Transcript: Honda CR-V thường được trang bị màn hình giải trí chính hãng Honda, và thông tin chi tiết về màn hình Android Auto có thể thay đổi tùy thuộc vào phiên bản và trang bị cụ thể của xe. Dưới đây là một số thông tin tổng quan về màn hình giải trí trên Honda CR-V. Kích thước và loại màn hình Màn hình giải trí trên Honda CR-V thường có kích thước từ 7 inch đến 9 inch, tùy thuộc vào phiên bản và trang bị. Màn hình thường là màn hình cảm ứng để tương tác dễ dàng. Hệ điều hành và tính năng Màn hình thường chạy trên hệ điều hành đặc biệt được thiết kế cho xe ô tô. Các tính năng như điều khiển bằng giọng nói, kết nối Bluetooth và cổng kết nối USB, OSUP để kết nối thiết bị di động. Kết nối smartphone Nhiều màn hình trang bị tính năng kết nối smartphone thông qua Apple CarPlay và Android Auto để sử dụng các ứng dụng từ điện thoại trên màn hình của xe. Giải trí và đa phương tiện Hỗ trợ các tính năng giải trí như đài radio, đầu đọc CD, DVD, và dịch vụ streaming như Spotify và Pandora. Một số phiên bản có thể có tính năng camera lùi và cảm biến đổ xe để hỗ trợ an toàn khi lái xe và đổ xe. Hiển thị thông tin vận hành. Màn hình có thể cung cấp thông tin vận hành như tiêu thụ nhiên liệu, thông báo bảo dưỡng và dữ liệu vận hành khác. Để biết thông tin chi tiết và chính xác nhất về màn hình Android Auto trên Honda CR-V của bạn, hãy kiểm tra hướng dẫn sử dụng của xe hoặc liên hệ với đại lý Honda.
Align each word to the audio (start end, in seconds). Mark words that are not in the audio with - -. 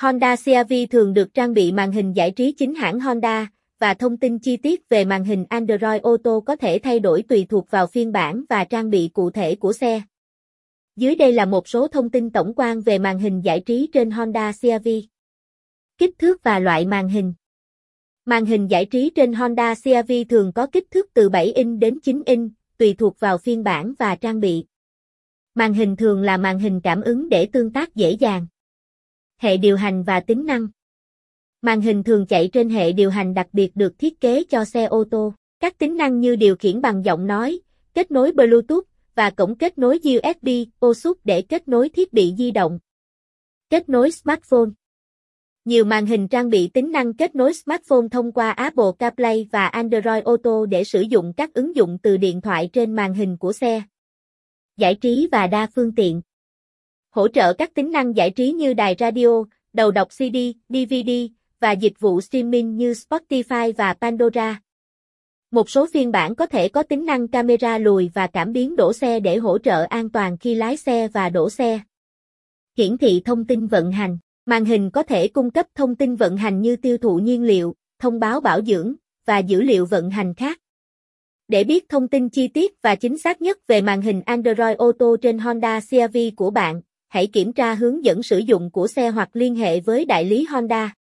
Honda 0.00 0.34
CR-V 0.34 0.86
thường 0.86 1.14
được 1.14 1.34
trang 1.34 1.54
bị 1.54 1.72
màn 1.72 1.92
hình 1.92 2.12
giải 2.12 2.30
trí 2.30 2.52
chính 2.52 2.74
hãng 2.74 3.00
Honda, 3.00 3.50
và 3.78 3.94
thông 3.94 4.16
tin 4.16 4.38
chi 4.38 4.56
tiết 4.56 4.88
về 4.88 5.04
màn 5.04 5.24
hình 5.24 5.44
Android 5.48 6.02
Auto 6.02 6.40
có 6.40 6.56
thể 6.56 6.78
thay 6.78 7.00
đổi 7.00 7.22
tùy 7.22 7.46
thuộc 7.48 7.70
vào 7.70 7.86
phiên 7.86 8.12
bản 8.12 8.44
và 8.48 8.64
trang 8.64 8.90
bị 8.90 9.10
cụ 9.12 9.30
thể 9.30 9.54
của 9.54 9.72
xe. 9.72 10.02
Dưới 10.96 11.14
đây 11.14 11.32
là 11.32 11.44
một 11.44 11.68
số 11.68 11.88
thông 11.88 12.10
tin 12.10 12.30
tổng 12.30 12.52
quan 12.56 12.80
về 12.80 12.98
màn 12.98 13.18
hình 13.18 13.40
giải 13.40 13.60
trí 13.60 13.88
trên 13.92 14.10
Honda 14.10 14.50
CR-V. 14.50 15.02
Kích 15.98 16.18
thước 16.18 16.42
và 16.42 16.58
loại 16.58 16.86
màn 16.86 17.08
hình 17.08 17.34
Màn 18.24 18.44
hình 18.44 18.70
giải 18.70 18.86
trí 18.86 19.10
trên 19.14 19.32
Honda 19.32 19.74
CR-V 19.74 20.24
thường 20.28 20.52
có 20.54 20.66
kích 20.66 20.90
thước 20.90 21.06
từ 21.14 21.28
7 21.28 21.52
inch 21.52 21.78
đến 21.78 21.98
9 22.00 22.22
inch, 22.26 22.52
tùy 22.78 22.94
thuộc 22.94 23.20
vào 23.20 23.38
phiên 23.38 23.64
bản 23.64 23.94
và 23.98 24.16
trang 24.16 24.40
bị. 24.40 24.64
Màn 25.54 25.74
hình 25.74 25.96
thường 25.96 26.22
là 26.22 26.36
màn 26.36 26.58
hình 26.58 26.80
cảm 26.80 27.00
ứng 27.00 27.28
để 27.28 27.46
tương 27.46 27.72
tác 27.72 27.94
dễ 27.94 28.10
dàng. 28.10 28.46
Hệ 29.38 29.56
điều 29.56 29.76
hành 29.76 30.02
và 30.02 30.20
tính 30.20 30.46
năng 30.46 30.68
Màn 31.62 31.80
hình 31.80 32.02
thường 32.02 32.26
chạy 32.26 32.48
trên 32.52 32.70
hệ 32.70 32.92
điều 32.92 33.10
hành 33.10 33.34
đặc 33.34 33.48
biệt 33.52 33.76
được 33.76 33.98
thiết 33.98 34.20
kế 34.20 34.44
cho 34.44 34.64
xe 34.64 34.84
ô 34.84 35.04
tô. 35.10 35.32
Các 35.60 35.78
tính 35.78 35.96
năng 35.96 36.20
như 36.20 36.36
điều 36.36 36.56
khiển 36.56 36.80
bằng 36.80 37.04
giọng 37.04 37.26
nói, 37.26 37.60
kết 37.94 38.10
nối 38.10 38.32
Bluetooth 38.32 38.84
và 39.14 39.30
cổng 39.30 39.58
kết 39.58 39.78
nối 39.78 39.98
USB, 39.98 40.48
OSUP 40.86 41.18
để 41.24 41.42
kết 41.42 41.68
nối 41.68 41.88
thiết 41.88 42.12
bị 42.12 42.34
di 42.38 42.50
động. 42.50 42.78
Kết 43.70 43.88
nối 43.88 44.10
smartphone 44.10 44.70
Nhiều 45.64 45.84
màn 45.84 46.06
hình 46.06 46.28
trang 46.28 46.50
bị 46.50 46.68
tính 46.68 46.92
năng 46.92 47.14
kết 47.14 47.34
nối 47.34 47.54
smartphone 47.54 48.08
thông 48.10 48.32
qua 48.32 48.50
Apple 48.50 48.90
CarPlay 48.98 49.48
và 49.52 49.66
Android 49.66 50.24
Auto 50.24 50.66
để 50.66 50.84
sử 50.84 51.00
dụng 51.00 51.32
các 51.36 51.54
ứng 51.54 51.76
dụng 51.76 51.98
từ 52.02 52.16
điện 52.16 52.40
thoại 52.40 52.70
trên 52.72 52.94
màn 52.94 53.14
hình 53.14 53.36
của 53.36 53.52
xe. 53.52 53.82
Giải 54.76 54.94
trí 54.94 55.28
và 55.32 55.46
đa 55.46 55.66
phương 55.74 55.94
tiện 55.94 56.20
Hỗ 57.16 57.28
trợ 57.28 57.52
các 57.52 57.74
tính 57.74 57.90
năng 57.90 58.16
giải 58.16 58.30
trí 58.30 58.52
như 58.52 58.74
đài 58.74 58.96
radio, 58.98 59.44
đầu 59.72 59.90
đọc 59.90 60.08
CD, 60.08 60.36
DVD, 60.68 61.10
và 61.60 61.72
dịch 61.72 62.00
vụ 62.00 62.20
streaming 62.20 62.76
như 62.76 62.92
Spotify 62.92 63.72
và 63.76 63.94
Pandora. 63.94 64.60
Một 65.50 65.70
số 65.70 65.86
phiên 65.92 66.12
bản 66.12 66.34
có 66.34 66.46
thể 66.46 66.68
có 66.68 66.82
tính 66.82 67.06
năng 67.06 67.28
camera 67.28 67.78
lùi 67.78 68.10
và 68.14 68.26
cảm 68.26 68.52
biến 68.52 68.76
đổ 68.76 68.92
xe 68.92 69.20
để 69.20 69.36
hỗ 69.36 69.58
trợ 69.58 69.86
an 69.90 70.10
toàn 70.10 70.38
khi 70.38 70.54
lái 70.54 70.76
xe 70.76 71.08
và 71.08 71.28
đổ 71.28 71.50
xe. 71.50 71.80
Hiển 72.78 72.98
thị 72.98 73.22
thông 73.24 73.44
tin 73.44 73.66
vận 73.66 73.92
hành. 73.92 74.18
Màn 74.46 74.64
hình 74.64 74.90
có 74.90 75.02
thể 75.02 75.28
cung 75.28 75.50
cấp 75.50 75.66
thông 75.74 75.94
tin 75.94 76.16
vận 76.16 76.36
hành 76.36 76.60
như 76.60 76.76
tiêu 76.76 76.98
thụ 76.98 77.16
nhiên 77.16 77.44
liệu, 77.44 77.74
thông 77.98 78.20
báo 78.20 78.40
bảo 78.40 78.62
dưỡng 78.62 78.94
và 79.26 79.38
dữ 79.38 79.62
liệu 79.62 79.86
vận 79.86 80.10
hành 80.10 80.34
khác. 80.34 80.60
Để 81.48 81.64
biết 81.64 81.88
thông 81.88 82.08
tin 82.08 82.28
chi 82.28 82.48
tiết 82.48 82.82
và 82.82 82.94
chính 82.94 83.18
xác 83.18 83.42
nhất 83.42 83.66
về 83.66 83.80
màn 83.80 84.02
hình 84.02 84.22
Android 84.26 84.76
Auto 84.78 85.06
trên 85.22 85.38
Honda 85.38 85.78
CR-V 85.78 86.30
của 86.36 86.50
bạn, 86.50 86.80
hãy 87.08 87.26
kiểm 87.26 87.52
tra 87.52 87.74
hướng 87.74 88.04
dẫn 88.04 88.22
sử 88.22 88.38
dụng 88.38 88.70
của 88.70 88.86
xe 88.88 89.08
hoặc 89.08 89.28
liên 89.32 89.54
hệ 89.54 89.80
với 89.80 90.04
đại 90.04 90.24
lý 90.24 90.44
Honda. 90.44 90.90